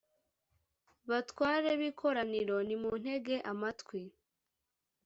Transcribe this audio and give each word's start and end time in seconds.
batware 1.09 1.69
b’ikoraniro, 1.79 2.57
nimuntege 2.67 3.35
amatwi! 3.51 4.01